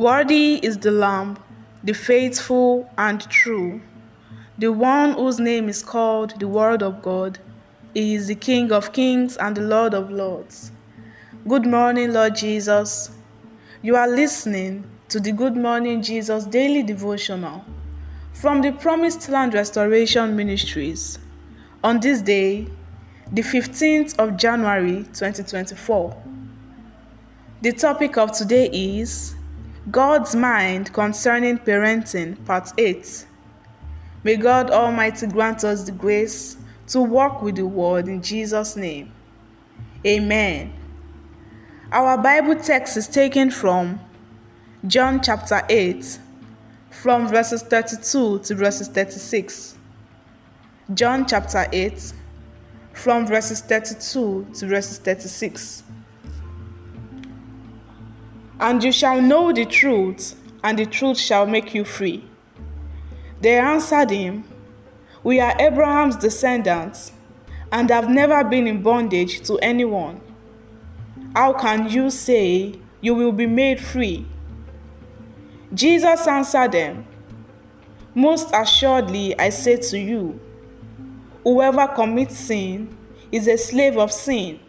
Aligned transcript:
Worthy 0.00 0.54
is 0.62 0.78
the 0.78 0.90
Lamb, 0.90 1.36
the 1.84 1.92
faithful 1.92 2.90
and 2.96 3.20
true, 3.28 3.82
the 4.56 4.72
one 4.72 5.12
whose 5.12 5.38
name 5.38 5.68
is 5.68 5.82
called 5.82 6.40
the 6.40 6.48
Word 6.48 6.82
of 6.82 7.02
God. 7.02 7.38
He 7.92 8.14
is 8.14 8.28
the 8.28 8.34
King 8.34 8.72
of 8.72 8.94
kings 8.94 9.36
and 9.36 9.54
the 9.54 9.60
Lord 9.60 9.92
of 9.92 10.10
lords. 10.10 10.72
Good 11.46 11.66
morning, 11.66 12.14
Lord 12.14 12.34
Jesus. 12.34 13.10
You 13.82 13.94
are 13.94 14.08
listening 14.08 14.84
to 15.10 15.20
the 15.20 15.32
Good 15.32 15.54
Morning 15.54 16.00
Jesus 16.00 16.46
daily 16.46 16.82
devotional 16.82 17.62
from 18.32 18.62
the 18.62 18.72
Promised 18.72 19.28
Land 19.28 19.52
Restoration 19.52 20.34
Ministries 20.34 21.18
on 21.84 22.00
this 22.00 22.22
day, 22.22 22.66
the 23.30 23.42
15th 23.42 24.18
of 24.18 24.38
January 24.38 25.04
2024. 25.12 26.22
The 27.60 27.72
topic 27.72 28.16
of 28.16 28.32
today 28.32 28.70
is 28.70 29.34
God's 29.90 30.36
Mind 30.36 30.92
Concerning 30.92 31.58
Parenting, 31.58 32.44
Part 32.44 32.70
8. 32.76 33.26
May 34.22 34.36
God 34.36 34.70
Almighty 34.70 35.26
grant 35.26 35.64
us 35.64 35.84
the 35.84 35.92
grace 35.92 36.58
to 36.88 37.00
walk 37.00 37.40
with 37.40 37.56
the 37.56 37.66
Word 37.66 38.06
in 38.06 38.22
Jesus' 38.22 38.76
name. 38.76 39.10
Amen. 40.06 40.72
Our 41.90 42.18
Bible 42.18 42.56
text 42.56 42.98
is 42.98 43.08
taken 43.08 43.50
from 43.50 43.98
John 44.86 45.22
chapter 45.22 45.62
8, 45.68 46.18
from 46.90 47.26
verses 47.26 47.62
32 47.62 48.40
to 48.40 48.54
verses 48.54 48.88
36. 48.88 49.78
John 50.92 51.26
chapter 51.26 51.66
8, 51.72 52.12
from 52.92 53.26
verses 53.26 53.62
32 53.62 54.46
to 54.54 54.66
verses 54.66 54.98
36. 54.98 55.84
And 58.60 58.84
you 58.84 58.92
shall 58.92 59.22
know 59.22 59.52
the 59.52 59.64
truth, 59.64 60.36
and 60.62 60.78
the 60.78 60.84
truth 60.84 61.18
shall 61.18 61.46
make 61.46 61.74
you 61.74 61.84
free. 61.84 62.24
They 63.40 63.58
answered 63.58 64.10
him, 64.10 64.44
We 65.22 65.40
are 65.40 65.56
Abraham's 65.58 66.16
descendants, 66.16 67.12
and 67.72 67.88
have 67.88 68.10
never 68.10 68.44
been 68.44 68.66
in 68.66 68.82
bondage 68.82 69.40
to 69.46 69.58
anyone. 69.60 70.20
How 71.34 71.54
can 71.54 71.88
you 71.88 72.10
say 72.10 72.74
you 73.00 73.14
will 73.14 73.32
be 73.32 73.46
made 73.46 73.80
free? 73.80 74.26
Jesus 75.72 76.26
answered 76.26 76.72
them, 76.72 77.06
Most 78.14 78.50
assuredly 78.52 79.38
I 79.38 79.48
say 79.48 79.76
to 79.76 79.98
you, 79.98 80.38
whoever 81.44 81.86
commits 81.86 82.36
sin 82.36 82.94
is 83.32 83.48
a 83.48 83.56
slave 83.56 83.96
of 83.96 84.12
sin. 84.12 84.60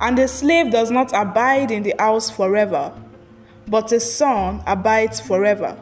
And 0.00 0.18
a 0.18 0.28
slave 0.28 0.70
does 0.70 0.90
not 0.90 1.12
abide 1.12 1.70
in 1.70 1.82
the 1.82 1.94
house 1.98 2.30
forever, 2.30 2.92
but 3.66 3.92
a 3.92 4.00
son 4.00 4.62
abides 4.66 5.20
forever. 5.20 5.78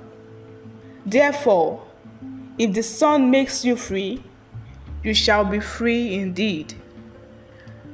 Therefore, 1.04 1.82
if 2.58 2.74
the 2.74 2.82
Son 2.82 3.30
makes 3.30 3.64
you 3.64 3.77
free, 3.77 4.22
you 5.02 5.14
shall 5.14 5.44
be 5.44 5.58
free 5.58 6.14
indeed. 6.14 6.74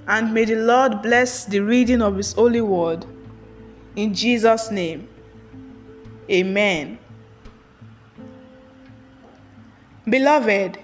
And 0.07 0.35
may 0.35 0.45
the 0.45 0.57
Lord 0.57 1.03
bless 1.03 1.45
the 1.45 1.61
reading 1.61 2.03
of 2.03 2.17
His 2.17 2.33
holy 2.33 2.61
word. 2.61 3.07
In 3.95 4.15
Jesus' 4.15 4.71
name, 4.71 5.09
Amen. 6.31 6.99
Beloved, 10.05 10.79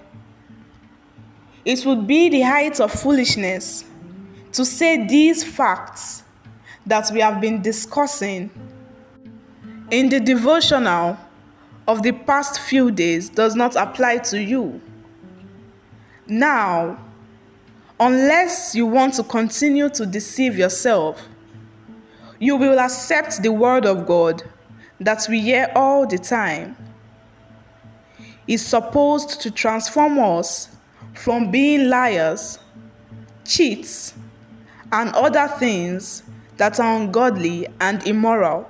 it 1.63 1.85
would 1.85 2.07
be 2.07 2.29
the 2.29 2.41
height 2.41 2.79
of 2.79 2.91
foolishness 2.91 3.85
to 4.55 4.63
say 4.63 5.05
these 5.05 5.43
facts 5.43 6.23
that 6.85 7.11
we 7.11 7.19
have 7.19 7.41
been 7.41 7.61
discussing 7.61 8.49
in 9.91 10.07
the 10.07 10.19
devotional 10.19 11.17
of 11.87 12.01
the 12.03 12.13
past 12.13 12.61
few 12.61 12.89
days 12.89 13.27
does 13.27 13.53
not 13.53 13.75
apply 13.75 14.17
to 14.17 14.41
you. 14.41 14.81
Now, 16.25 16.97
unless 17.99 18.73
you 18.73 18.85
want 18.85 19.15
to 19.15 19.23
continue 19.23 19.89
to 19.89 20.05
deceive 20.05 20.57
yourself, 20.57 21.21
you 22.39 22.55
will 22.55 22.79
accept 22.79 23.43
the 23.43 23.51
word 23.51 23.85
of 23.85 24.07
God 24.07 24.41
that 25.01 25.27
we 25.29 25.41
hear 25.41 25.69
all 25.75 26.07
the 26.07 26.17
time. 26.17 26.77
Is 28.47 28.65
supposed 28.65 29.41
to 29.41 29.51
transform 29.51 30.19
us 30.19 30.69
from 31.13 31.49
being 31.51 31.89
liars, 31.89 32.59
cheats, 33.43 34.13
and 34.95 35.13
other 35.13 35.49
things 35.59 36.23
that 36.55 36.79
are 36.79 36.95
ungodly 36.95 37.67
and 37.81 38.07
immoral, 38.07 38.65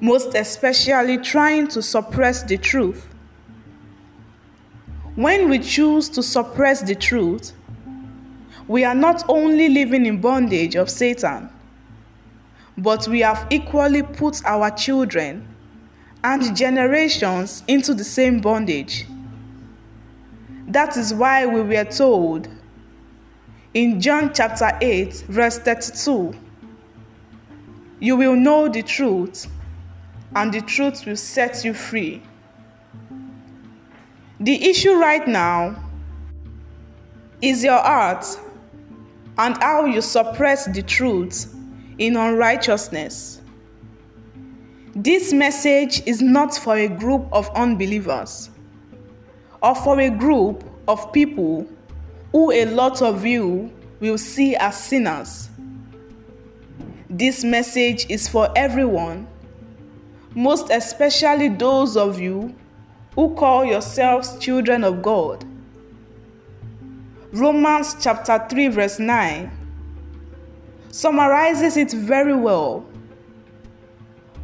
most 0.00 0.36
especially 0.36 1.18
trying 1.18 1.66
to 1.66 1.82
suppress 1.82 2.44
the 2.44 2.56
truth. 2.56 3.08
When 5.16 5.48
we 5.48 5.58
choose 5.58 6.08
to 6.10 6.22
suppress 6.22 6.80
the 6.80 6.94
truth, 6.94 7.52
we 8.68 8.84
are 8.84 8.94
not 8.94 9.24
only 9.28 9.68
living 9.68 10.06
in 10.06 10.20
bondage 10.20 10.76
of 10.76 10.88
Satan, 10.88 11.50
but 12.76 13.08
we 13.08 13.18
have 13.18 13.48
equally 13.50 14.04
put 14.04 14.40
our 14.44 14.70
children 14.70 15.44
and 16.22 16.56
generations 16.56 17.64
into 17.66 17.94
the 17.94 18.04
same 18.04 18.40
bondage. 18.40 19.06
That 20.68 20.96
is 20.96 21.12
why 21.12 21.46
we 21.46 21.62
were 21.62 21.84
told 21.84 22.48
in 23.74 24.00
John 24.00 24.32
chapter 24.32 24.76
8, 24.80 25.24
verse 25.28 25.58
32, 25.58 26.34
you 28.00 28.16
will 28.16 28.34
know 28.34 28.68
the 28.68 28.82
truth, 28.82 29.46
and 30.34 30.52
the 30.52 30.60
truth 30.60 31.04
will 31.04 31.16
set 31.16 31.64
you 31.64 31.74
free. 31.74 32.22
The 34.40 34.68
issue 34.68 34.94
right 34.94 35.26
now 35.26 35.84
is 37.42 37.64
your 37.64 37.78
heart 37.78 38.24
and 39.36 39.56
how 39.62 39.84
you 39.84 40.00
suppress 40.00 40.66
the 40.66 40.82
truth 40.82 41.54
in 41.98 42.16
unrighteousness. 42.16 43.40
This 44.94 45.32
message 45.32 46.02
is 46.06 46.22
not 46.22 46.56
for 46.56 46.76
a 46.76 46.88
group 46.88 47.26
of 47.32 47.48
unbelievers 47.50 48.50
or 49.62 49.74
for 49.74 50.00
a 50.00 50.10
group 50.10 50.64
of 50.88 51.12
people 51.12 51.68
who 52.32 52.52
a 52.52 52.64
lot 52.66 53.02
of 53.02 53.24
you 53.24 53.72
will 54.00 54.18
see 54.18 54.54
as 54.56 54.82
sinners. 54.82 55.48
This 57.10 57.42
message 57.42 58.06
is 58.10 58.28
for 58.28 58.50
everyone, 58.54 59.26
most 60.34 60.70
especially 60.70 61.48
those 61.48 61.96
of 61.96 62.20
you 62.20 62.54
who 63.14 63.34
call 63.34 63.64
yourselves 63.64 64.38
children 64.38 64.84
of 64.84 65.02
God. 65.02 65.44
Romans 67.32 67.96
chapter 68.00 68.46
3, 68.48 68.68
verse 68.68 68.98
9 68.98 69.50
summarizes 70.90 71.76
it 71.76 71.92
very 71.92 72.34
well. 72.34 72.84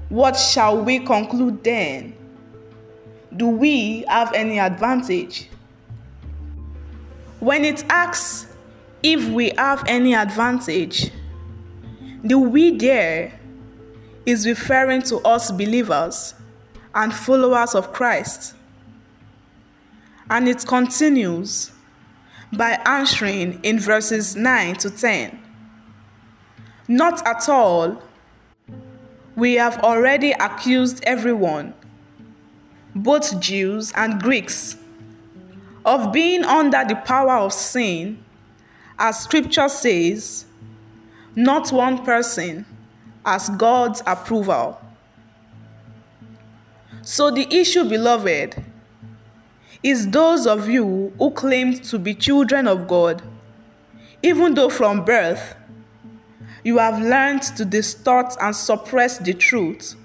What 0.08 0.36
shall 0.36 0.82
we 0.82 1.00
conclude 1.00 1.64
then? 1.64 2.14
Do 3.36 3.48
we 3.48 4.04
have 4.08 4.32
any 4.34 4.58
advantage? 4.58 5.48
When 7.44 7.62
it 7.66 7.84
asks 7.90 8.50
if 9.02 9.28
we 9.28 9.50
have 9.58 9.84
any 9.86 10.14
advantage, 10.14 11.10
the 12.22 12.38
we 12.38 12.74
there 12.74 13.38
is 14.24 14.46
referring 14.46 15.02
to 15.02 15.18
us 15.18 15.50
believers 15.50 16.32
and 16.94 17.12
followers 17.12 17.74
of 17.74 17.92
Christ. 17.92 18.54
And 20.30 20.48
it 20.48 20.66
continues 20.66 21.70
by 22.50 22.80
answering 22.86 23.60
in 23.62 23.78
verses 23.78 24.34
9 24.34 24.76
to 24.76 24.88
10. 24.88 25.38
Not 26.88 27.26
at 27.26 27.46
all. 27.50 28.02
We 29.36 29.56
have 29.56 29.80
already 29.80 30.32
accused 30.32 31.04
everyone, 31.06 31.74
both 32.94 33.38
Jews 33.38 33.92
and 33.94 34.18
Greeks 34.22 34.78
of 35.84 36.12
being 36.12 36.44
under 36.44 36.84
the 36.86 36.96
power 36.96 37.38
of 37.38 37.52
sin, 37.52 38.22
as 38.98 39.20
scripture 39.20 39.68
says, 39.68 40.46
not 41.34 41.70
one 41.72 42.04
person 42.04 42.64
has 43.24 43.48
God's 43.50 44.02
approval. 44.06 44.80
So 47.02 47.30
the 47.30 47.46
issue, 47.54 47.84
beloved, 47.84 48.64
is 49.82 50.08
those 50.10 50.46
of 50.46 50.68
you 50.68 51.12
who 51.18 51.30
claim 51.32 51.74
to 51.74 51.98
be 51.98 52.14
children 52.14 52.66
of 52.66 52.88
God, 52.88 53.22
even 54.22 54.54
though 54.54 54.70
from 54.70 55.04
birth 55.04 55.54
you 56.62 56.78
have 56.78 56.98
learned 56.98 57.42
to 57.42 57.64
distort 57.66 58.34
and 58.40 58.56
suppress 58.56 59.18
the 59.18 59.34
truth. 59.34 59.96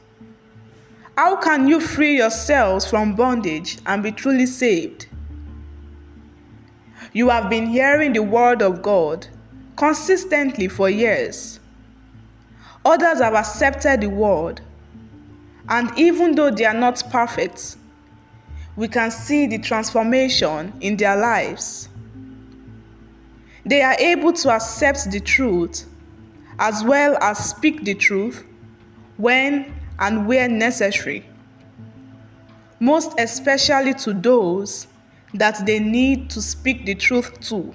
How 1.16 1.38
can 1.38 1.68
you 1.68 1.80
free 1.80 2.18
yourselves 2.18 2.90
from 2.90 3.16
bondage 3.16 3.78
and 3.86 4.04
be 4.04 4.12
truly 4.12 4.46
saved? 4.46 5.08
You 7.14 7.30
have 7.30 7.50
been 7.50 7.68
hearing 7.68 8.14
the 8.14 8.24
word 8.24 8.62
of 8.62 8.82
God 8.82 9.28
consistently 9.76 10.68
for 10.68 10.90
years. 10.90 11.60
Others 12.86 13.20
have 13.20 13.34
accepted 13.34 14.02
the 14.02 14.10
word, 14.10 14.62
And 15.70 15.92
even 15.98 16.34
though 16.34 16.50
they 16.50 16.66
are 16.66 16.74
not 16.74 17.04
perfect, 17.12 17.78
we 18.76 18.88
can 18.88 19.12
see 19.12 19.46
the 19.46 19.60
transformation 19.60 20.74
in 20.82 20.98
their 20.98 21.16
lives. 21.16 21.90
They 23.66 23.84
are 23.84 23.96
able 24.00 24.34
to 24.34 24.50
accept 24.50 25.12
the 25.12 25.20
truth 25.20 25.86
as 26.58 26.84
well 26.84 27.18
as 27.22 27.50
speak 27.50 27.84
the 27.84 27.94
truth 27.94 28.44
when 29.18 29.74
and 30.00 30.28
where 30.28 30.50
necessary, 30.50 31.26
most 32.80 33.14
especially 33.20 33.94
to 33.94 34.14
those 34.14 34.88
that 35.34 35.66
they 35.66 35.80
need 35.80 36.30
to 36.32 36.42
speak 36.42 36.86
the 36.86 36.96
truth 36.96 37.40
to. 37.50 37.74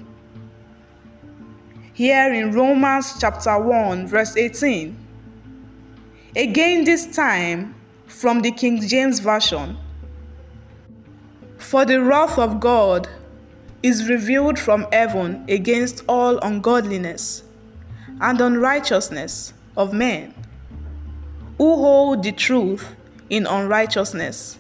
Here 1.93 2.33
in 2.33 2.53
Romans 2.53 3.17
chapter 3.21 3.59
1, 3.59 4.09
verse 4.09 4.37
18. 4.37 4.97
Again, 6.37 6.85
this 6.85 7.15
time 7.15 7.75
from 8.07 8.41
the 8.41 8.51
King 8.51 8.81
James 8.81 9.21
Version. 9.21 9.77
For 11.59 11.85
the 11.85 12.03
wrath 12.03 12.39
of 12.39 12.61
God 12.61 13.09
is 13.83 14.09
revealed 14.09 14.59
from 14.59 14.87
heaven 14.93 15.45
against 15.49 16.05
all 16.09 16.39
ungodliness 16.39 17.45
and 18.21 18.41
unrighteousness 18.41 19.53
of 19.77 19.93
men 19.93 20.35
who 21.59 21.77
hold 21.77 22.23
the 22.23 22.33
truth 22.33 22.97
in 23.31 23.47
unrighteousness. 23.47 24.59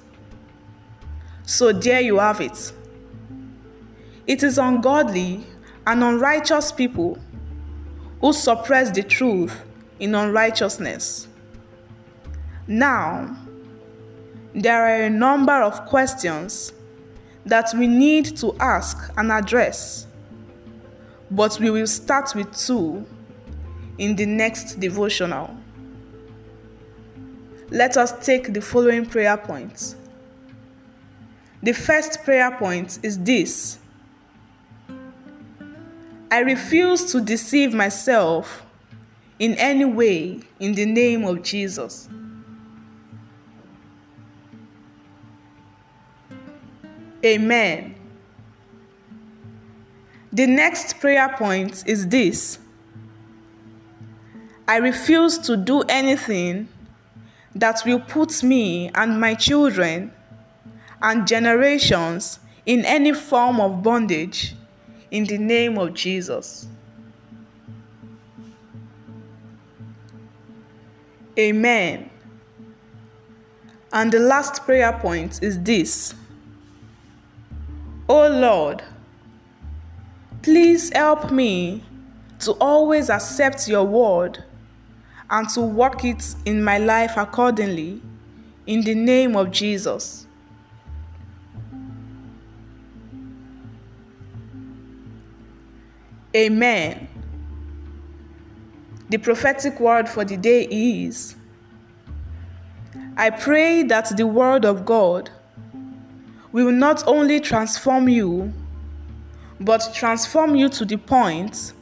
So 1.44 1.72
there 1.72 2.00
you 2.00 2.18
have 2.18 2.40
it. 2.40 2.72
It 4.26 4.42
is 4.42 4.58
ungodly 4.58 5.44
and 5.86 6.02
unrighteous 6.02 6.72
people 6.72 7.18
who 8.20 8.32
suppress 8.32 8.90
the 8.90 9.02
truth 9.02 9.62
in 10.00 10.14
unrighteousness. 10.14 11.28
Now, 12.66 13.36
there 14.54 14.82
are 14.82 15.02
a 15.02 15.10
number 15.10 15.52
of 15.52 15.84
questions 15.86 16.72
that 17.44 17.74
we 17.76 17.86
need 17.86 18.36
to 18.38 18.56
ask 18.58 19.12
and 19.18 19.30
address, 19.30 20.06
but 21.30 21.58
we 21.60 21.70
will 21.70 21.86
start 21.86 22.34
with 22.34 22.56
two 22.56 23.04
in 23.98 24.16
the 24.16 24.24
next 24.24 24.80
devotional. 24.80 25.54
Let 27.70 27.96
us 27.96 28.24
take 28.24 28.54
the 28.54 28.62
following 28.62 29.04
prayer 29.04 29.36
points. 29.36 29.96
The 31.62 31.72
first 31.72 32.22
prayer 32.24 32.50
point 32.52 32.98
is 33.02 33.18
this 33.18 33.78
I 36.34 36.40
refuse 36.40 37.12
to 37.12 37.20
deceive 37.20 37.72
myself 37.72 38.66
in 39.38 39.54
any 39.54 39.84
way 39.84 40.40
in 40.58 40.74
the 40.74 40.84
name 40.84 41.24
of 41.24 41.44
Jesus. 41.44 42.08
Amen. 47.24 47.94
The 50.32 50.48
next 50.48 50.98
prayer 50.98 51.28
point 51.38 51.84
is 51.86 52.08
this 52.08 52.58
I 54.66 54.78
refuse 54.78 55.38
to 55.38 55.56
do 55.56 55.82
anything 55.82 56.66
that 57.54 57.80
will 57.86 58.00
put 58.00 58.42
me 58.42 58.90
and 58.92 59.20
my 59.20 59.34
children 59.34 60.12
and 61.00 61.28
generations 61.28 62.40
in 62.66 62.84
any 62.84 63.12
form 63.12 63.60
of 63.60 63.84
bondage 63.84 64.56
in 65.14 65.22
the 65.26 65.38
name 65.38 65.78
of 65.78 65.94
Jesus. 65.94 66.66
Amen. 71.38 72.10
And 73.92 74.10
the 74.10 74.18
last 74.18 74.64
prayer 74.64 74.92
point 74.92 75.40
is 75.40 75.62
this 75.62 76.16
Oh 78.08 78.28
Lord, 78.28 78.82
please 80.42 80.92
help 80.92 81.30
me 81.30 81.84
to 82.40 82.50
always 82.54 83.08
accept 83.08 83.68
your 83.68 83.84
word 83.84 84.42
and 85.30 85.48
to 85.50 85.60
work 85.60 86.04
it 86.04 86.34
in 86.44 86.64
my 86.64 86.78
life 86.78 87.16
accordingly 87.16 88.02
in 88.66 88.80
the 88.80 88.96
name 88.96 89.36
of 89.36 89.52
Jesus. 89.52 90.23
Amen. 96.34 97.08
The 99.08 99.18
prophetic 99.18 99.78
word 99.78 100.08
for 100.08 100.24
the 100.24 100.36
day 100.36 100.64
is 100.64 101.36
I 103.16 103.30
pray 103.30 103.84
that 103.84 104.16
the 104.16 104.26
word 104.26 104.64
of 104.64 104.84
God 104.84 105.30
will 106.50 106.72
not 106.72 107.06
only 107.06 107.38
transform 107.38 108.08
you, 108.08 108.52
but 109.60 109.92
transform 109.94 110.56
you 110.56 110.68
to 110.70 110.84
the 110.84 110.96
point 110.96 111.72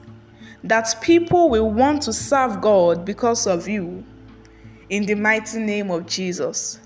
that 0.65 0.95
people 1.01 1.49
will 1.49 1.71
want 1.71 2.03
to 2.03 2.13
serve 2.13 2.61
God 2.61 3.05
because 3.05 3.47
of 3.47 3.67
you. 3.67 4.05
In 4.91 5.07
the 5.07 5.15
mighty 5.15 5.59
name 5.59 5.91
of 5.91 6.07
Jesus. 6.07 6.79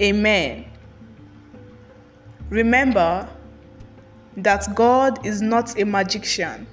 Amen. 0.00 0.64
Remember 2.48 3.28
that 4.36 4.74
God 4.74 5.24
is 5.26 5.42
not 5.42 5.78
a 5.78 5.84
magician. 5.84 6.66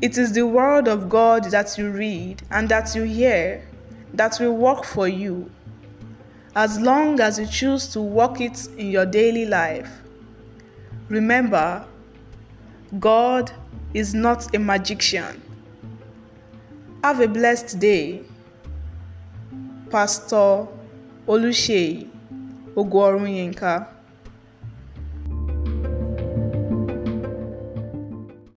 It 0.00 0.16
is 0.16 0.32
the 0.32 0.46
word 0.46 0.88
of 0.88 1.08
God 1.08 1.44
that 1.50 1.76
you 1.76 1.90
read 1.90 2.42
and 2.50 2.68
that 2.70 2.94
you 2.94 3.02
hear 3.02 3.66
that 4.14 4.38
will 4.40 4.56
work 4.56 4.84
for 4.84 5.06
you 5.06 5.50
as 6.56 6.80
long 6.80 7.20
as 7.20 7.38
you 7.38 7.46
choose 7.46 7.86
to 7.88 8.00
work 8.00 8.40
it 8.40 8.66
in 8.76 8.90
your 8.90 9.06
daily 9.06 9.44
life. 9.46 10.00
Remember, 11.08 11.84
God 12.98 13.52
is 13.94 14.14
not 14.14 14.54
a 14.54 14.58
magician. 14.58 15.42
Have 17.04 17.20
a 17.20 17.28
blessed 17.28 17.78
day. 17.78 18.22
Pastor 19.90 20.66
Oluseyi 21.26 22.08
Ogworunyenka. 22.74 23.86